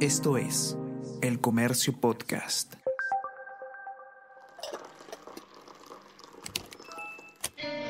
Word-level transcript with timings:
Esto 0.00 0.36
es 0.36 0.76
El 1.22 1.40
Comercio 1.40 1.98
Podcast. 1.98 2.74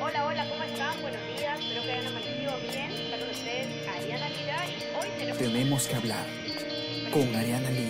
Hola, 0.01 0.25
hola, 0.25 0.49
¿cómo 0.49 0.63
están? 0.63 1.01
Buenos 1.01 1.19
días, 1.37 1.59
espero 1.59 1.81
que 1.83 1.91
hayan 1.91 2.07
amanecido 2.07 2.51
bien. 2.71 2.91
Está 2.91 3.19
con 3.19 3.29
ustedes 3.29 3.87
Ariana 3.89 4.29
Lira 4.29 4.67
y 4.67 4.71
hoy 4.95 5.09
tenemos... 5.17 5.37
Tenemos 5.37 5.87
que 5.87 5.95
hablar 5.95 6.25
con 7.11 7.35
Ariana 7.35 7.69
Lira. 7.71 7.86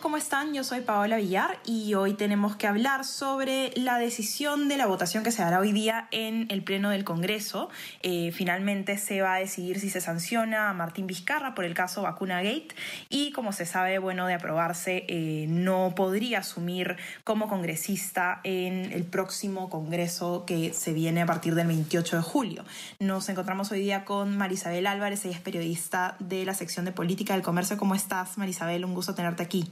¿Cómo 0.00 0.16
están? 0.16 0.54
Yo 0.54 0.64
soy 0.64 0.82
Paola 0.82 1.16
Villar 1.16 1.58
y 1.64 1.94
hoy 1.94 2.14
tenemos 2.14 2.56
que 2.56 2.66
hablar 2.66 3.04
sobre 3.04 3.72
la 3.74 3.98
decisión 3.98 4.68
de 4.68 4.76
la 4.76 4.86
votación 4.86 5.24
que 5.24 5.32
se 5.32 5.42
dará 5.42 5.58
hoy 5.60 5.72
día 5.72 6.08
en 6.10 6.46
el 6.50 6.62
Pleno 6.62 6.90
del 6.90 7.04
Congreso. 7.04 7.68
Eh, 8.02 8.30
finalmente 8.32 8.96
se 8.98 9.22
va 9.22 9.34
a 9.34 9.38
decidir 9.38 9.80
si 9.80 9.90
se 9.90 10.00
sanciona 10.00 10.70
a 10.70 10.74
Martín 10.74 11.06
Vizcarra 11.06 11.54
por 11.54 11.64
el 11.64 11.74
caso 11.74 12.02
Vacuna 12.02 12.42
Gate 12.42 12.68
y 13.08 13.32
como 13.32 13.52
se 13.52 13.66
sabe, 13.66 13.98
bueno, 13.98 14.26
de 14.26 14.34
aprobarse 14.34 15.04
eh, 15.08 15.46
no 15.48 15.92
podría 15.96 16.40
asumir 16.40 16.96
como 17.24 17.48
congresista 17.48 18.40
en 18.44 18.92
el 18.92 19.04
próximo 19.04 19.68
Congreso 19.68 20.44
que 20.46 20.72
se 20.74 20.92
viene 20.92 21.22
a 21.22 21.26
partir 21.26 21.54
del 21.54 21.66
28 21.66 22.16
de 22.16 22.22
julio. 22.22 22.64
Nos 23.00 23.28
encontramos 23.28 23.72
hoy 23.72 23.80
día 23.80 24.04
con 24.04 24.36
Marisabel 24.36 24.86
Álvarez, 24.86 25.24
ella 25.24 25.36
es 25.36 25.42
periodista 25.42 26.16
de 26.18 26.44
la 26.44 26.54
sección 26.54 26.84
de 26.84 26.92
Política 26.92 27.32
del 27.34 27.42
Comercio. 27.42 27.76
¿Cómo 27.76 27.94
estás, 27.94 28.38
Marisabel? 28.38 28.84
Un 28.84 28.94
gusto 28.94 29.14
tenerte 29.14 29.42
aquí. 29.42 29.68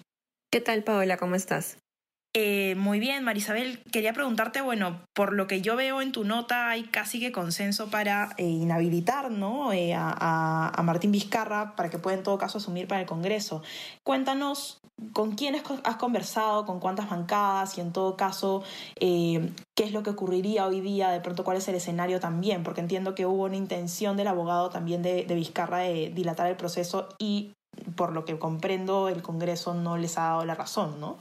¿Qué 0.50 0.60
tal, 0.60 0.84
Paola? 0.84 1.16
¿Cómo 1.16 1.34
estás? 1.34 1.78
Eh, 2.38 2.74
muy 2.76 3.00
bien, 3.00 3.24
Marisabel. 3.24 3.82
Quería 3.90 4.12
preguntarte, 4.12 4.60
bueno, 4.60 5.00
por 5.14 5.32
lo 5.32 5.46
que 5.46 5.62
yo 5.62 5.74
veo 5.74 6.02
en 6.02 6.12
tu 6.12 6.22
nota, 6.22 6.68
hay 6.68 6.84
casi 6.84 7.18
que 7.18 7.32
consenso 7.32 7.88
para 7.88 8.34
eh, 8.36 8.44
inhabilitar 8.44 9.30
¿no? 9.30 9.72
Eh, 9.72 9.94
a, 9.96 10.82
Martín 10.84 11.12
Vizcarra 11.12 11.74
para 11.74 11.88
que 11.88 11.98
pueda 11.98 12.18
en 12.18 12.22
todo 12.22 12.36
caso 12.36 12.58
asumir 12.58 12.86
para 12.88 13.00
el 13.00 13.06
Congreso. 13.06 13.62
Cuéntanos 14.04 14.80
con 15.14 15.34
quiénes 15.34 15.62
has 15.82 15.96
conversado, 15.96 16.66
con 16.66 16.78
cuántas 16.78 17.08
bancadas 17.08 17.78
y 17.78 17.80
en 17.80 17.92
todo 17.92 18.16
caso 18.16 18.62
qué 18.98 19.50
es 19.76 19.92
lo 19.92 20.02
que 20.02 20.10
ocurriría 20.10 20.66
hoy 20.66 20.80
día, 20.80 21.10
de 21.10 21.20
pronto 21.20 21.42
cuál 21.42 21.56
es 21.56 21.68
el 21.68 21.74
escenario 21.74 22.20
también, 22.20 22.62
porque 22.62 22.82
entiendo 22.82 23.14
que 23.14 23.26
hubo 23.26 23.44
una 23.44 23.56
intención 23.56 24.16
del 24.16 24.28
abogado 24.28 24.70
también 24.70 25.02
de, 25.02 25.24
de 25.24 25.34
Vizcarra 25.34 25.78
de 25.78 26.10
dilatar 26.14 26.46
el 26.46 26.56
proceso 26.56 27.08
y 27.18 27.55
por 27.94 28.12
lo 28.12 28.24
que 28.24 28.38
comprendo, 28.38 29.08
el 29.08 29.22
Congreso 29.22 29.74
no 29.74 29.96
les 29.96 30.18
ha 30.18 30.22
dado 30.22 30.44
la 30.44 30.54
razón, 30.54 31.00
¿no? 31.00 31.18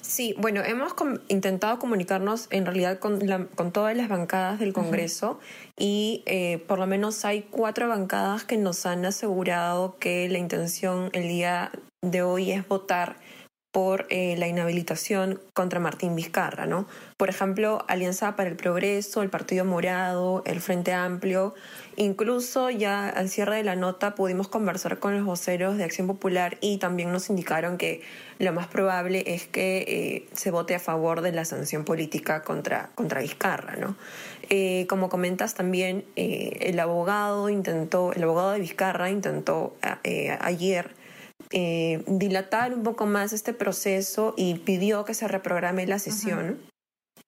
Sí, 0.00 0.34
bueno, 0.38 0.62
hemos 0.64 0.94
com 0.94 1.18
intentado 1.28 1.78
comunicarnos 1.78 2.46
en 2.50 2.64
realidad 2.64 2.98
con, 2.98 3.26
la, 3.26 3.46
con, 3.46 3.72
todas 3.72 3.96
las 3.96 4.08
bancadas 4.08 4.58
del 4.60 4.72
Congreso 4.72 5.32
uh 5.32 5.34
-huh. 5.34 5.84
y 5.84 6.22
eh, 6.26 6.58
por 6.66 6.78
lo 6.78 6.86
menos 6.86 7.24
hay 7.24 7.42
cuatro 7.42 7.88
bancadas 7.88 8.44
que 8.44 8.56
nos 8.56 8.86
han 8.86 9.04
asegurado 9.04 9.98
que 9.98 10.28
la 10.28 10.38
intención 10.38 11.10
el 11.12 11.28
día 11.28 11.72
de 12.02 12.22
hoy 12.22 12.52
es 12.52 12.66
votar 12.68 13.16
por 13.70 14.06
eh, 14.08 14.34
la 14.38 14.48
inhabilitación 14.48 15.40
contra 15.52 15.78
Martín 15.78 16.16
Vizcarra, 16.16 16.64
¿no? 16.64 16.86
Por 17.18 17.28
ejemplo, 17.28 17.84
Alianza 17.86 18.34
para 18.34 18.48
el 18.48 18.56
Progreso, 18.56 19.22
el 19.22 19.28
Partido 19.28 19.66
Morado, 19.66 20.42
el 20.46 20.60
Frente 20.60 20.94
Amplio, 20.94 21.54
incluso 21.96 22.70
ya 22.70 23.10
al 23.10 23.28
cierre 23.28 23.56
de 23.56 23.64
la 23.64 23.76
nota 23.76 24.14
pudimos 24.14 24.48
conversar 24.48 24.98
con 24.98 25.14
los 25.14 25.26
voceros 25.26 25.76
de 25.76 25.84
Acción 25.84 26.06
Popular 26.06 26.56
y 26.62 26.78
también 26.78 27.12
nos 27.12 27.28
indicaron 27.28 27.76
que 27.76 28.00
lo 28.38 28.52
más 28.54 28.68
probable 28.68 29.24
es 29.26 29.46
que 29.46 29.84
eh, 29.86 30.28
se 30.32 30.50
vote 30.50 30.74
a 30.74 30.80
favor 30.80 31.20
de 31.20 31.32
la 31.32 31.44
sanción 31.44 31.84
política 31.84 32.42
contra, 32.42 32.90
contra 32.94 33.20
Vizcarra, 33.20 33.76
¿no? 33.76 33.96
Eh, 34.48 34.86
como 34.88 35.10
comentas 35.10 35.54
también, 35.54 36.06
el 36.16 36.80
abogado 36.80 37.50
intentó, 37.50 38.14
el 38.14 38.22
abogado 38.22 38.52
de 38.52 38.60
Vizcarra 38.60 39.10
intentó 39.10 39.76
ayer 40.40 40.97
eh, 41.50 42.02
dilatar 42.06 42.74
un 42.74 42.82
poco 42.82 43.06
más 43.06 43.32
este 43.32 43.52
proceso 43.52 44.34
y 44.36 44.54
pidió 44.54 45.04
que 45.04 45.14
se 45.14 45.28
reprograme 45.28 45.86
la 45.86 45.98
sesión. 45.98 46.58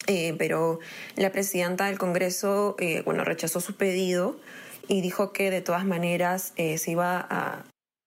Eh, 0.07 0.35
pero 0.39 0.79
la 1.17 1.31
presidenta 1.31 1.87
del 1.87 1.99
Congreso 1.99 2.75
eh, 2.79 3.03
bueno, 3.05 3.23
rechazó 3.23 3.61
su 3.61 3.77
pedido 3.77 4.41
y 4.89 5.03
dijo 5.03 5.33
que 5.33 5.51
de 5.51 5.61
todas 5.61 5.85
maneras 5.85 6.53
eh, 6.57 6.79
se 6.79 6.93
iba 6.93 7.19
a, 7.19 7.65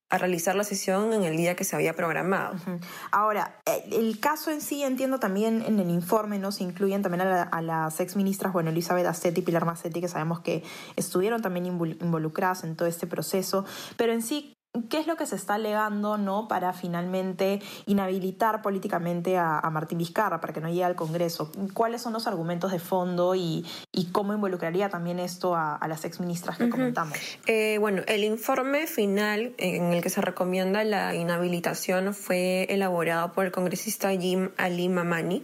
a 0.09 0.17
realizar 0.17 0.55
la 0.55 0.63
sesión 0.63 1.13
en 1.13 1.23
el 1.23 1.37
día 1.37 1.55
que 1.55 1.63
se 1.63 1.75
había 1.75 1.93
programado. 1.93 2.55
Uh 2.55 2.57
-huh. 2.57 2.79
Ahora, 3.11 3.59
el 3.91 4.19
caso 4.19 4.49
en 4.51 4.61
sí, 4.61 4.83
entiendo 4.83 5.19
también 5.19 5.63
en 5.67 5.79
el 5.79 5.89
informe, 5.91 6.39
¿no? 6.39 6.51
Se 6.51 6.63
incluyen 6.63 7.03
también 7.03 7.21
a, 7.21 7.25
la, 7.25 7.43
a 7.43 7.61
las 7.61 7.99
ex 7.99 8.15
ministras, 8.15 8.53
bueno, 8.53 8.71
Elizabeth 8.71 9.05
Astetti 9.05 9.41
y 9.41 9.43
Pilar 9.43 9.65
Massetti, 9.65 10.01
que 10.01 10.07
sabemos 10.07 10.41
que 10.41 10.63
estuvieron 10.95 11.41
también 11.41 11.67
involucradas 11.67 12.63
en 12.63 12.75
todo 12.75 12.87
este 12.87 13.05
proceso, 13.07 13.65
pero 13.97 14.13
en 14.13 14.23
sí, 14.23 14.53
¿Qué 14.89 14.97
es 14.97 15.05
lo 15.05 15.15
que 15.17 15.27
se 15.27 15.35
está 15.35 15.53
alegando 15.53 16.17
no 16.17 16.47
para 16.47 16.73
finalmente 16.73 17.61
inhabilitar 17.85 18.63
políticamente 18.63 19.37
a, 19.37 19.59
a, 19.59 19.69
Martín 19.69 19.99
Vizcarra 19.99 20.41
para 20.41 20.51
que 20.51 20.61
no 20.61 20.67
llegue 20.67 20.83
al 20.83 20.95
Congreso? 20.95 21.51
¿Cuáles 21.75 22.01
son 22.01 22.13
los 22.13 22.25
argumentos 22.25 22.71
de 22.71 22.79
fondo 22.79 23.35
y, 23.35 23.63
y 23.91 24.05
cómo 24.05 24.33
involucraría 24.33 24.89
también 24.89 25.19
esto 25.19 25.55
a, 25.55 25.75
a 25.75 25.87
las 25.87 26.05
exministras 26.05 26.57
que 26.57 26.63
uh 26.63 26.67
-huh. 26.67 26.71
comentamos? 26.71 27.19
Eh, 27.45 27.77
bueno, 27.79 28.01
el 28.07 28.23
informe 28.23 28.87
final 28.87 29.53
en 29.59 29.93
el 29.93 30.01
que 30.01 30.09
se 30.09 30.21
recomienda 30.21 30.83
la 30.83 31.13
inhabilitación 31.13 32.15
fue 32.15 32.63
elaborado 32.63 33.31
por 33.31 33.45
el 33.45 33.51
congresista 33.51 34.09
Jim 34.09 34.49
Ali 34.57 34.89
Mamani. 34.89 35.43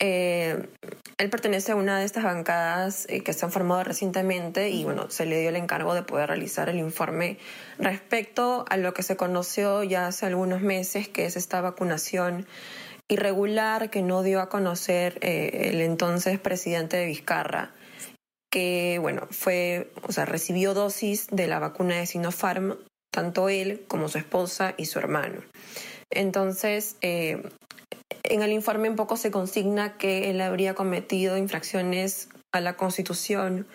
Eh, 0.00 0.66
él 1.18 1.28
pertenece 1.28 1.72
a 1.72 1.76
una 1.76 1.98
de 1.98 2.06
estas 2.06 2.24
bancadas 2.24 3.06
eh, 3.10 3.22
que 3.22 3.34
se 3.34 3.44
han 3.44 3.52
formado 3.52 3.84
recientemente 3.84 4.70
y 4.70 4.84
bueno, 4.84 5.10
se 5.10 5.26
le 5.26 5.38
dio 5.38 5.50
el 5.50 5.56
encargo 5.56 5.92
de 5.92 6.02
poder 6.02 6.30
realizar 6.30 6.70
el 6.70 6.78
informe 6.78 7.36
respecto 7.78 8.64
a 8.70 8.78
lo 8.78 8.94
que 8.94 9.02
se 9.02 9.18
conoció 9.18 9.82
ya 9.82 10.06
hace 10.06 10.24
algunos 10.24 10.62
meses, 10.62 11.08
que 11.08 11.26
es 11.26 11.36
esta 11.36 11.60
vacunación 11.60 12.46
irregular 13.08 13.90
que 13.90 14.00
no 14.00 14.22
dio 14.22 14.40
a 14.40 14.48
conocer 14.48 15.18
eh, 15.20 15.68
el 15.70 15.82
entonces 15.82 16.38
presidente 16.38 16.96
de 16.96 17.06
Vizcarra, 17.06 17.74
que 18.50 18.98
bueno, 19.00 19.28
fue, 19.30 19.92
o 20.02 20.12
sea, 20.12 20.24
recibió 20.24 20.72
dosis 20.72 21.26
de 21.30 21.46
la 21.46 21.58
vacuna 21.58 21.96
de 21.96 22.06
Sinopharm, 22.06 22.78
tanto 23.12 23.50
él 23.50 23.84
como 23.88 24.08
su 24.08 24.16
esposa 24.16 24.74
y 24.78 24.86
su 24.86 24.98
hermano. 24.98 25.42
Entonces, 26.10 26.96
eh, 27.02 27.42
en 28.30 28.42
el 28.42 28.52
informe 28.52 28.88
un 28.88 28.96
poco 28.96 29.16
se 29.16 29.30
consigna 29.30 29.96
que 29.96 30.30
él 30.30 30.40
habría 30.40 30.74
cometido 30.74 31.36
infracciones 31.36 32.28
a 32.52 32.60
la 32.60 32.76
Constitución 32.76 33.66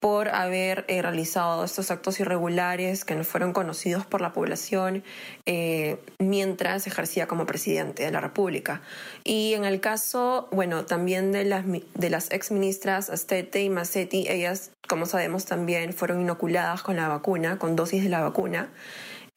por 0.00 0.28
haber 0.28 0.84
eh, 0.86 1.02
realizado 1.02 1.64
estos 1.64 1.90
actos 1.90 2.20
irregulares 2.20 3.04
que 3.04 3.16
no 3.16 3.24
fueron 3.24 3.52
conocidos 3.52 4.06
por 4.06 4.20
la 4.20 4.32
población 4.32 5.02
eh, 5.44 5.98
mientras 6.20 6.86
ejercía 6.86 7.26
como 7.26 7.46
presidente 7.46 8.04
de 8.04 8.12
la 8.12 8.20
República. 8.20 8.80
Y 9.24 9.54
en 9.54 9.64
el 9.64 9.80
caso, 9.80 10.48
bueno, 10.52 10.84
también 10.84 11.32
de 11.32 11.44
las, 11.44 11.64
de 11.66 12.10
las 12.10 12.30
ex 12.30 12.52
ministras 12.52 13.10
Astete 13.10 13.62
y 13.62 13.70
Massetti, 13.70 14.28
ellas, 14.28 14.70
como 14.88 15.06
sabemos, 15.06 15.46
también 15.46 15.92
fueron 15.92 16.20
inoculadas 16.20 16.82
con 16.82 16.96
la 16.96 17.08
vacuna, 17.08 17.58
con 17.58 17.74
dosis 17.74 18.04
de 18.04 18.08
la 18.08 18.20
vacuna. 18.20 18.70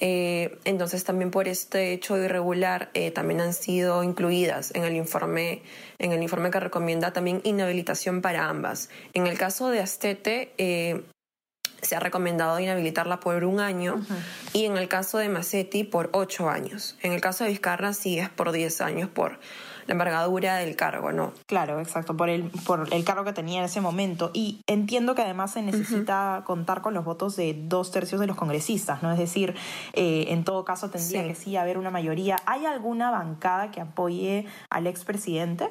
Eh, 0.04 0.58
entonces 0.66 1.04
también 1.04 1.30
por 1.30 1.48
este 1.48 1.94
hecho 1.94 2.18
irregular 2.18 2.90
eh, 2.96 3.12
también 3.12 3.40
han 3.40 3.54
sido 3.54 4.04
incluidas 4.04 4.74
en 4.74 4.84
el 4.84 4.96
informe 4.96 5.62
en 6.00 6.12
el 6.12 6.24
informe 6.24 6.50
que 6.50 6.60
recomienda 6.60 7.14
también 7.14 7.40
inhabilitación 7.44 8.24
para 8.24 8.50
ambas. 8.50 8.90
En 9.14 9.28
el 9.28 9.38
caso 9.38 9.70
de 9.70 9.80
Astete 9.80 10.54
eh, 10.58 11.04
se 11.84 11.96
ha 11.96 12.00
recomendado 12.00 12.60
inhabilitarla 12.60 13.20
por 13.20 13.44
un 13.44 13.60
año 13.60 13.96
uh 13.96 14.00
-huh. 14.00 14.24
y 14.54 14.66
en 14.66 14.78
el 14.78 14.88
caso 14.88 15.20
de 15.20 15.30
Massetti 15.30 15.84
por 15.84 16.10
ocho 16.14 16.50
años. 16.50 16.98
En 17.04 17.12
el 17.12 17.22
caso 17.22 17.44
de 17.44 17.52
Vizcarra 17.52 17.94
sí 17.94 18.18
es 18.18 18.30
por 18.30 18.52
diez 18.52 18.82
años 18.82 19.08
por 19.08 19.40
la 19.88 19.94
envergadura 19.94 20.56
del 20.58 20.76
cargo, 20.76 21.12
¿no? 21.12 21.34
Claro, 21.46 21.80
exacto, 21.80 22.16
por 22.16 22.30
el, 22.30 22.44
por 22.66 22.88
el 22.92 23.04
cargo 23.04 23.24
que 23.24 23.34
tenía 23.34 23.60
en 23.60 23.66
ese 23.66 23.82
momento. 23.82 24.32
Y 24.34 24.62
entiendo 24.68 25.16
que 25.16 25.22
además 25.22 25.52
se 25.52 25.62
necesita 25.62 26.38
uh 26.38 26.42
-huh. 26.42 26.46
contar 26.46 26.82
con 26.82 26.94
los 26.94 27.06
votos 27.06 27.36
de 27.36 27.56
dos 27.68 27.92
tercios 27.92 28.22
de 28.22 28.28
los 28.28 28.36
congresistas, 28.36 29.04
¿no? 29.04 29.12
Es 29.12 29.18
decir, 29.18 29.56
eh, 29.94 30.26
en 30.30 30.44
todo 30.44 30.66
caso 30.66 30.90
tendría 30.90 31.22
sí. 31.22 31.28
que 31.28 31.36
sí 31.36 31.56
haber 31.58 31.78
una 31.78 31.92
mayoría. 31.92 32.38
¿Hay 32.46 32.66
alguna 32.66 33.12
bancada 33.12 33.72
que 33.72 33.82
apoye 33.82 34.46
al 34.70 34.88
expresidente? 34.88 35.70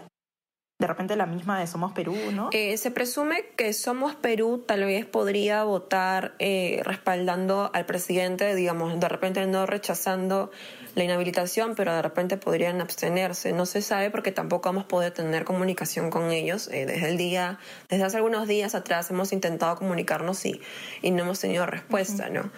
De 0.80 0.86
repente 0.86 1.14
la 1.14 1.26
misma 1.26 1.60
de 1.60 1.66
Somos 1.66 1.92
Perú, 1.92 2.16
¿no? 2.32 2.48
Eh, 2.52 2.78
se 2.78 2.90
presume 2.90 3.44
que 3.54 3.72
Somos 3.74 4.14
Perú 4.14 4.64
tal 4.66 4.84
vez 4.84 5.04
podría 5.04 5.62
votar 5.62 6.34
eh, 6.38 6.80
respaldando 6.84 7.70
al 7.74 7.84
presidente, 7.84 8.54
digamos, 8.54 8.98
de 8.98 9.08
repente 9.08 9.46
no 9.46 9.66
rechazando 9.66 10.50
la 10.94 11.04
inhabilitación, 11.04 11.74
pero 11.76 11.94
de 11.94 12.00
repente 12.00 12.38
podrían 12.38 12.80
abstenerse. 12.80 13.52
No 13.52 13.66
se 13.66 13.82
sabe 13.82 14.10
porque 14.10 14.32
tampoco 14.32 14.70
hemos 14.70 14.84
podido 14.84 15.12
tener 15.12 15.44
comunicación 15.44 16.08
con 16.10 16.30
ellos. 16.30 16.68
Eh, 16.68 16.86
desde 16.86 17.10
el 17.10 17.18
día, 17.18 17.58
desde 17.90 18.04
hace 18.04 18.16
algunos 18.16 18.48
días 18.48 18.74
atrás 18.74 19.10
hemos 19.10 19.34
intentado 19.34 19.76
comunicarnos 19.76 20.46
y, 20.46 20.62
y 21.02 21.10
no 21.10 21.24
hemos 21.24 21.40
tenido 21.40 21.66
respuesta, 21.66 22.24
uh 22.24 22.30
-huh. 22.30 22.44
¿no? 22.44 22.52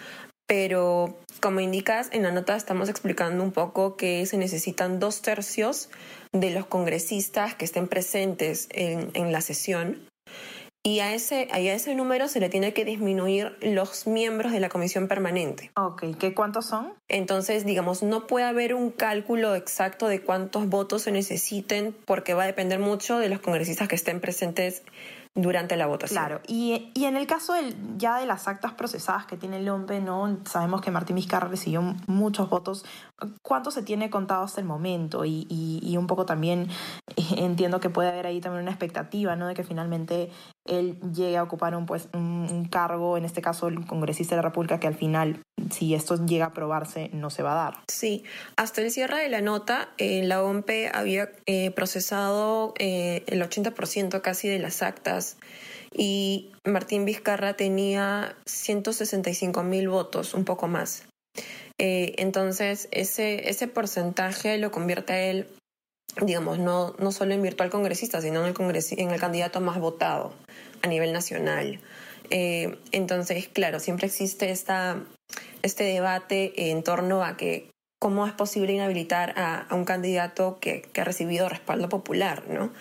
Pero 0.47 1.17
como 1.41 1.59
indicas, 1.59 2.09
en 2.11 2.23
la 2.23 2.31
nota 2.31 2.55
estamos 2.55 2.89
explicando 2.89 3.43
un 3.43 3.51
poco 3.51 3.95
que 3.95 4.25
se 4.25 4.37
necesitan 4.37 4.99
dos 4.99 5.21
tercios 5.21 5.89
de 6.31 6.51
los 6.51 6.65
congresistas 6.65 7.55
que 7.55 7.65
estén 7.65 7.87
presentes 7.87 8.67
en, 8.71 9.11
en 9.13 9.31
la 9.31 9.41
sesión 9.41 10.07
y 10.85 10.99
a 10.99 11.13
ese, 11.13 11.47
a 11.51 11.59
ese 11.59 11.95
número 11.95 12.27
se 12.27 12.41
le 12.41 12.49
tiene 12.49 12.73
que 12.73 12.83
disminuir 12.83 13.55
los 13.61 14.05
miembros 14.05 14.51
de 14.51 14.59
la 14.59 14.67
comisión 14.67 15.07
permanente. 15.07 15.71
Ok, 15.77 16.03
¿qué 16.19 16.33
cuántos 16.33 16.65
son? 16.65 16.93
Entonces, 17.07 17.65
digamos, 17.65 18.03
no 18.03 18.27
puede 18.27 18.45
haber 18.45 18.73
un 18.73 18.91
cálculo 18.91 19.55
exacto 19.55 20.09
de 20.09 20.21
cuántos 20.21 20.67
votos 20.67 21.03
se 21.03 21.13
necesiten 21.13 21.95
porque 22.05 22.33
va 22.33 22.43
a 22.43 22.47
depender 22.47 22.79
mucho 22.79 23.17
de 23.17 23.29
los 23.29 23.39
congresistas 23.39 23.87
que 23.87 23.95
estén 23.95 24.19
presentes 24.19 24.83
durante 25.35 25.75
la 25.77 25.87
votación. 25.87 26.17
Claro, 26.17 26.41
y, 26.47 26.91
y 26.93 27.05
en 27.05 27.15
el 27.15 27.25
caso 27.25 27.53
del, 27.53 27.75
ya 27.97 28.19
de 28.19 28.25
las 28.27 28.47
actas 28.47 28.73
procesadas 28.73 29.25
que 29.25 29.35
tiene 29.35 29.57
el 29.57 29.67
OMPE, 29.67 30.01
¿no? 30.01 30.37
sabemos 30.45 30.81
que 30.81 30.91
Martín 30.91 31.15
Vizcarra 31.15 31.47
recibió 31.47 31.81
muchos 32.05 32.49
votos. 32.49 32.85
¿Cuánto 33.41 33.71
se 33.71 33.81
tiene 33.81 34.09
contado 34.09 34.43
hasta 34.43 34.61
el 34.61 34.67
momento? 34.67 35.25
Y, 35.25 35.47
y, 35.49 35.79
y, 35.81 35.97
un 35.97 36.07
poco 36.07 36.25
también 36.25 36.69
entiendo 37.37 37.79
que 37.79 37.89
puede 37.89 38.09
haber 38.09 38.27
ahí 38.27 38.41
también 38.41 38.63
una 38.63 38.71
expectativa 38.71 39.35
¿no? 39.35 39.47
de 39.47 39.55
que 39.55 39.63
finalmente 39.63 40.29
él 40.65 40.97
llegue 41.13 41.37
a 41.37 41.43
ocupar 41.43 41.75
un, 41.75 41.85
pues, 41.85 42.07
un, 42.13 42.67
cargo, 42.71 43.17
en 43.17 43.25
este 43.25 43.41
caso 43.41 43.67
el 43.67 43.85
congresista 43.85 44.35
de 44.35 44.41
la 44.41 44.47
República, 44.47 44.79
que 44.79 44.87
al 44.87 44.95
final, 44.95 45.39
si 45.71 45.93
esto 45.93 46.25
llega 46.25 46.45
a 46.45 46.47
aprobarse, 46.49 47.09
no 47.13 47.29
se 47.29 47.43
va 47.43 47.51
a 47.51 47.55
dar. 47.55 47.73
Sí, 47.87 48.23
hasta 48.55 48.81
el 48.81 48.91
cierre 48.91 49.21
de 49.21 49.29
la 49.29 49.41
nota, 49.41 49.89
eh, 49.97 50.23
la 50.23 50.43
OMPE 50.43 50.91
había 50.93 51.31
eh, 51.45 51.71
procesado 51.71 52.73
eh, 52.79 53.23
el 53.27 53.41
80% 53.41 54.21
casi 54.21 54.47
de 54.47 54.59
las 54.59 54.81
actas 54.81 55.37
y 55.95 56.51
Martín 56.65 57.05
Vizcarra 57.05 57.55
tenía 57.55 58.35
165 58.45 59.63
mil 59.63 59.89
votos, 59.89 60.33
un 60.33 60.45
poco 60.45 60.67
más. 60.67 61.03
Eh, 61.77 62.15
entonces, 62.17 62.87
ese, 62.91 63.49
ese 63.49 63.67
porcentaje 63.67 64.57
lo 64.57 64.71
convierte 64.71 65.13
a 65.13 65.21
él, 65.21 65.47
digamos, 66.21 66.59
no, 66.59 66.95
no 66.99 67.11
solo 67.11 67.33
en 67.33 67.41
virtual 67.41 67.69
congresista, 67.69 68.21
sino 68.21 68.41
en 68.41 68.47
el, 68.47 68.53
congres 68.53 68.91
en 68.91 69.11
el 69.11 69.19
candidato 69.19 69.61
más 69.61 69.79
votado 69.79 70.33
a 70.81 70.87
nivel 70.87 71.13
nacional. 71.13 71.79
Eh, 72.29 72.77
entonces, 72.91 73.47
claro, 73.47 73.79
siempre 73.79 74.07
existe 74.07 74.51
esta, 74.51 75.03
este 75.61 75.83
debate 75.83 76.71
en 76.71 76.83
torno 76.83 77.23
a 77.23 77.37
que 77.37 77.69
cómo 77.99 78.27
es 78.27 78.33
posible 78.33 78.73
inhabilitar 78.73 79.33
a, 79.37 79.61
a 79.61 79.75
un 79.75 79.85
candidato 79.85 80.59
que, 80.59 80.81
que, 80.81 81.01
ha 81.01 81.05
recibido 81.05 81.47
respaldo 81.47 81.89
popular, 81.89 82.43
¿no? 82.49 82.73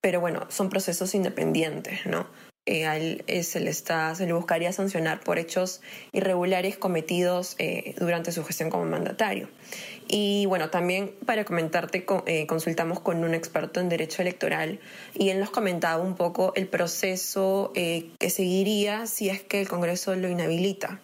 Pero 0.00 0.20
bueno, 0.20 0.46
son 0.50 0.70
procesos 0.70 1.14
independientes, 1.14 2.06
¿no? 2.06 2.28
Eh, 2.70 2.86
a 2.86 2.98
él 2.98 3.24
eh, 3.28 3.44
se, 3.44 3.60
le 3.60 3.70
está, 3.70 4.14
se 4.14 4.26
le 4.26 4.34
buscaría 4.34 4.70
sancionar 4.74 5.20
por 5.20 5.38
hechos 5.38 5.80
irregulares 6.12 6.76
cometidos 6.76 7.56
eh, 7.58 7.94
durante 7.98 8.30
su 8.30 8.44
gestión 8.44 8.68
como 8.68 8.84
mandatario. 8.84 9.48
Y 10.06 10.44
bueno, 10.44 10.68
también 10.68 11.14
para 11.24 11.46
comentarte, 11.46 12.04
consultamos 12.46 13.00
con 13.00 13.24
un 13.24 13.32
experto 13.32 13.80
en 13.80 13.88
derecho 13.88 14.20
electoral 14.20 14.80
y 15.14 15.30
él 15.30 15.40
nos 15.40 15.48
comentaba 15.48 16.02
un 16.02 16.14
poco 16.14 16.52
el 16.56 16.66
proceso 16.66 17.72
que 17.74 18.30
seguiría 18.30 19.06
si 19.06 19.28
es 19.28 19.42
que 19.42 19.60
el 19.60 19.68
Congreso 19.68 20.14
lo 20.16 20.28
inhabilita, 20.28 21.00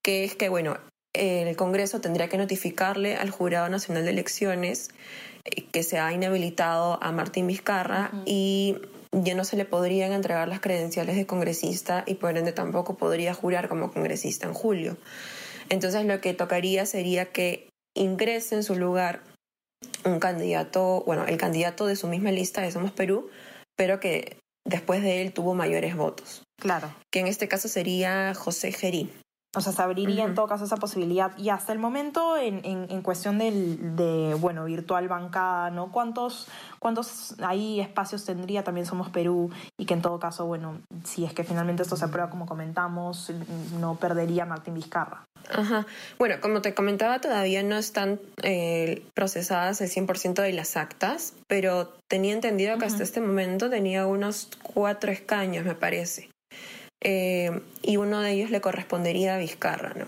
que 0.00 0.22
es 0.22 0.36
que, 0.36 0.48
bueno, 0.48 0.78
el 1.12 1.56
Congreso 1.56 2.00
tendría 2.00 2.28
que 2.28 2.38
notificarle 2.38 3.16
al 3.16 3.30
Jurado 3.30 3.68
Nacional 3.68 4.04
de 4.04 4.10
Elecciones 4.10 4.90
que 5.72 5.82
se 5.82 5.98
ha 5.98 6.12
inhabilitado 6.12 7.02
a 7.02 7.10
Martín 7.10 7.48
Vizcarra 7.48 8.10
uh 8.12 8.16
-huh. 8.16 8.22
y 8.26 8.76
ya 9.24 9.34
no 9.34 9.44
se 9.44 9.56
le 9.56 9.64
podrían 9.64 10.12
entregar 10.12 10.48
las 10.48 10.60
credenciales 10.60 11.16
de 11.16 11.26
congresista 11.26 12.04
y 12.06 12.14
por 12.14 12.36
ende 12.36 12.52
tampoco 12.52 12.96
podría 12.96 13.34
jurar 13.34 13.68
como 13.68 13.92
congresista 13.92 14.46
en 14.46 14.54
julio. 14.54 14.96
Entonces 15.68 16.04
lo 16.04 16.20
que 16.20 16.34
tocaría 16.34 16.86
sería 16.86 17.26
que 17.32 17.68
ingrese 17.94 18.56
en 18.56 18.62
su 18.62 18.76
lugar 18.76 19.22
un 20.04 20.20
candidato, 20.20 21.02
bueno, 21.06 21.26
el 21.26 21.38
candidato 21.38 21.86
de 21.86 21.96
su 21.96 22.08
misma 22.08 22.30
lista 22.30 22.60
de 22.60 22.70
Somos 22.70 22.92
Perú, 22.92 23.30
pero 23.74 24.00
que 24.00 24.38
después 24.64 25.02
de 25.02 25.22
él 25.22 25.32
tuvo 25.32 25.54
mayores 25.54 25.96
votos. 25.96 26.42
Claro. 26.60 26.94
Que 27.10 27.20
en 27.20 27.26
este 27.26 27.48
caso 27.48 27.68
sería 27.68 28.34
José 28.34 28.72
Gerí. 28.72 29.10
O 29.56 29.60
sea, 29.62 29.72
se 29.72 29.82
abriría 29.82 30.24
uh 30.24 30.26
-huh. 30.26 30.30
en 30.30 30.34
todo 30.34 30.46
caso 30.46 30.64
esa 30.64 30.76
posibilidad. 30.76 31.36
Y 31.38 31.48
hasta 31.48 31.72
el 31.72 31.78
momento, 31.78 32.36
en, 32.36 32.60
en, 32.64 32.86
en 32.90 33.00
cuestión 33.00 33.38
del, 33.38 33.96
de, 33.96 34.34
bueno, 34.38 34.66
virtual 34.66 35.08
bancada, 35.08 35.70
¿no? 35.70 35.90
¿Cuántos, 35.90 36.46
¿Cuántos 36.78 37.34
ahí 37.42 37.80
espacios 37.80 38.26
tendría? 38.26 38.62
También 38.64 38.86
somos 38.86 39.08
Perú. 39.08 39.50
Y 39.78 39.86
que 39.86 39.94
en 39.94 40.02
todo 40.02 40.18
caso, 40.20 40.44
bueno, 40.44 40.80
si 41.04 41.24
es 41.24 41.32
que 41.32 41.42
finalmente 41.42 41.82
esto 41.82 41.96
se 41.96 42.04
aprueba 42.04 42.28
como 42.28 42.44
comentamos, 42.44 43.32
no 43.80 43.94
perdería 43.94 44.44
Martín 44.44 44.74
Vizcarra. 44.74 45.24
Ajá. 45.48 45.86
Bueno, 46.18 46.36
como 46.42 46.60
te 46.60 46.74
comentaba, 46.74 47.20
todavía 47.20 47.62
no 47.62 47.76
están 47.76 48.20
eh, 48.42 49.06
procesadas 49.14 49.80
el 49.80 49.88
100% 49.88 50.42
de 50.42 50.52
las 50.52 50.76
actas, 50.76 51.32
pero 51.46 51.94
tenía 52.08 52.34
entendido 52.34 52.76
que 52.78 52.84
uh 52.84 52.88
-huh. 52.88 52.92
hasta 52.92 53.04
este 53.04 53.20
momento 53.20 53.70
tenía 53.70 54.06
unos 54.06 54.50
cuatro 54.62 55.10
escaños, 55.12 55.64
me 55.64 55.74
parece 55.74 56.28
eh, 57.08 57.62
y 57.82 57.98
uno 57.98 58.20
de 58.20 58.32
ellos 58.32 58.50
le 58.50 58.60
correspondería 58.60 59.36
a 59.36 59.38
Vizcarra, 59.38 59.94
¿no? 59.96 60.06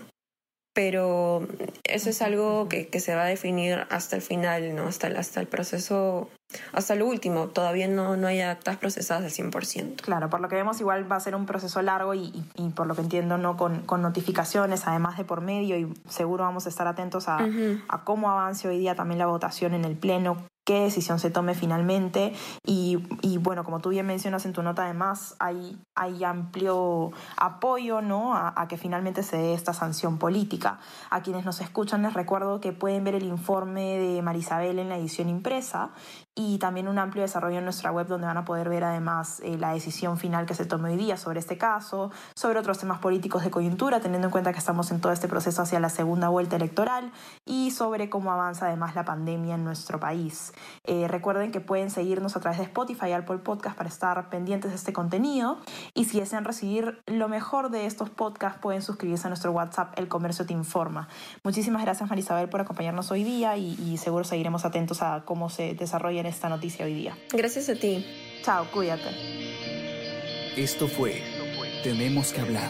Pero 0.73 1.47
eso 1.85 2.09
es 2.09 2.21
algo 2.21 2.67
que, 2.67 2.89
que, 2.89 2.99
se 2.99 3.15
va 3.15 3.23
a 3.23 3.27
definir 3.27 3.87
hasta 3.89 4.17
el 4.17 4.21
final, 4.21 4.75
¿no? 4.75 4.83
Hasta 4.83 5.07
el, 5.07 5.15
hasta 5.15 5.39
el 5.39 5.47
proceso, 5.47 6.29
hasta 6.73 6.95
lo 6.95 7.07
último. 7.07 7.47
Todavía 7.47 7.87
no, 7.87 8.17
no 8.17 8.27
hay 8.27 8.41
actas 8.41 8.75
procesadas 8.75 9.23
al 9.23 9.51
100%. 9.51 10.01
Claro, 10.01 10.29
por 10.29 10.41
lo 10.41 10.49
que 10.49 10.57
vemos 10.57 10.81
igual 10.81 11.09
va 11.09 11.15
a 11.15 11.21
ser 11.21 11.35
un 11.35 11.45
proceso 11.45 11.81
largo 11.81 12.13
y, 12.13 12.25
y, 12.25 12.45
y 12.57 12.69
por 12.71 12.85
lo 12.85 12.95
que 12.95 13.01
entiendo, 13.01 13.37
¿no? 13.37 13.55
Con, 13.55 13.81
con, 13.83 14.01
notificaciones, 14.01 14.85
además 14.85 15.17
de 15.17 15.23
por 15.23 15.39
medio 15.39 15.77
y 15.77 15.93
seguro 16.09 16.43
vamos 16.43 16.65
a 16.65 16.69
estar 16.69 16.87
atentos 16.87 17.29
a, 17.29 17.37
uh 17.37 17.47
-huh. 17.47 17.81
a 17.87 18.03
cómo 18.03 18.29
avance 18.29 18.67
hoy 18.67 18.77
día 18.77 18.95
también 18.95 19.19
la 19.19 19.27
votación 19.27 19.73
en 19.73 19.85
el 19.85 19.95
Pleno, 19.95 20.45
qué 20.69 20.81
decisión 20.81 21.17
se 21.17 21.31
tome 21.31 21.55
finalmente. 21.55 22.31
Y, 22.63 22.99
y, 23.23 23.39
bueno, 23.39 23.63
como 23.63 23.79
tú 23.79 23.89
bien 23.89 24.05
mencionas 24.05 24.45
en 24.45 24.53
tu 24.53 24.61
nota, 24.61 24.83
además 24.83 25.35
hay, 25.39 25.81
hay 25.95 26.23
amplio 26.23 27.09
apoyo 27.37 28.01
¿no? 28.03 28.35
A, 28.35 28.53
a, 28.55 28.67
que 28.67 28.77
finalmente 28.77 29.23
se 29.23 29.37
dé 29.37 29.55
esta 29.55 29.73
sanción 29.73 30.19
política. 30.19 30.79
A 31.09 31.23
quienes 31.23 31.43
nos 31.43 31.59
escuchan 31.61 32.03
les 32.03 32.13
recuerdo 32.13 32.61
que 32.61 32.71
pueden 32.71 33.03
ver 33.03 33.15
el 33.15 33.23
informe 33.23 33.97
de 33.97 34.21
Marisabel 34.21 34.77
en 34.77 34.89
la 34.89 34.97
edición 34.99 35.27
impresa 35.27 35.89
y 36.35 36.57
también 36.57 36.87
un 36.87 36.99
amplio 36.99 37.23
desarrollo 37.23 37.57
en 37.57 37.65
nuestra 37.65 37.91
web 37.91 38.07
donde 38.07 38.25
van 38.25 38.37
a 38.37 38.45
poder 38.45 38.69
ver 38.69 38.85
además 38.85 39.41
eh, 39.43 39.57
la 39.57 39.73
decisión 39.73 40.17
final 40.17 40.45
que 40.45 40.53
se 40.53 40.65
tome 40.65 40.89
hoy 40.89 40.95
día 40.95 41.17
sobre 41.17 41.39
este 41.39 41.57
caso, 41.57 42.11
sobre 42.33 42.59
otros 42.59 42.77
temas 42.77 42.99
políticos 42.99 43.43
de 43.43 43.51
coyuntura, 43.51 43.99
teniendo 43.99 44.27
en 44.27 44.31
cuenta 44.31 44.53
que 44.53 44.59
estamos 44.59 44.89
en 44.91 45.01
todo 45.01 45.11
este 45.11 45.27
proceso 45.27 45.63
hacia 45.63 45.81
la 45.81 45.89
segunda 45.89 46.29
vuelta 46.29 46.55
electoral 46.55 47.11
y 47.45 47.71
sobre 47.71 48.09
cómo 48.09 48.31
avanza 48.31 48.67
además 48.67 48.95
la 48.95 49.03
pandemia 49.03 49.55
en 49.55 49.65
nuestro 49.65 49.99
país. 49.99 50.53
Eh, 50.85 51.07
recuerden 51.07 51.51
que 51.51 51.61
pueden 51.61 51.89
seguirnos 51.89 52.35
a 52.35 52.39
través 52.39 52.59
de 52.59 52.65
Spotify, 52.65 53.11
Apple 53.11 53.39
Podcast 53.39 53.75
para 53.75 53.89
estar 53.89 54.29
pendientes 54.29 54.71
de 54.71 54.77
este 54.77 54.93
contenido 54.93 55.57
y 55.93 56.05
si 56.05 56.19
desean 56.19 56.45
recibir 56.45 57.01
lo 57.05 57.27
mejor 57.27 57.69
de 57.69 57.85
estos 57.85 58.09
podcasts 58.09 58.59
pueden 58.59 58.81
suscribirse 58.81 59.27
a 59.27 59.29
nuestro 59.29 59.51
WhatsApp 59.51 59.97
El 59.97 60.07
Comercio 60.07 60.45
Te 60.45 60.53
Informa. 60.53 61.07
Muchísimas 61.43 61.83
gracias 61.83 62.09
Marisabel 62.09 62.49
por 62.49 62.61
acompañarnos 62.61 63.11
hoy 63.11 63.23
día 63.23 63.57
y, 63.57 63.75
y 63.81 63.97
seguro 63.97 64.23
seguiremos 64.23 64.65
atentos 64.65 65.01
a 65.01 65.23
cómo 65.25 65.49
se 65.49 65.73
desarrolla 65.73 66.21
esta 66.27 66.49
noticia 66.49 66.85
hoy 66.85 66.93
día. 66.93 67.17
Gracias 67.31 67.69
a 67.69 67.75
ti. 67.75 68.05
Chao, 68.43 68.65
cuídate. 68.71 69.09
Esto 70.55 70.87
fue 70.87 71.21
Tenemos 71.83 72.33
que 72.33 72.41
hablar. 72.41 72.69